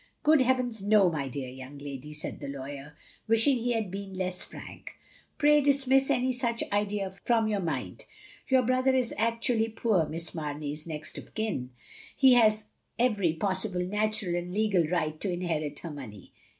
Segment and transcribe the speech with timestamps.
[0.23, 2.95] Good heavens, no, my dear young lady," said the lawyer,
[3.27, 4.95] wishing he had been less frank.
[5.37, 8.05] "Pray dismiss any such idea from your mind.
[8.47, 11.69] Your brother is actually poor Miss Mamey's next of kin:
[12.15, 12.65] he has
[12.97, 16.33] every possible natural and legal right to inherit her money.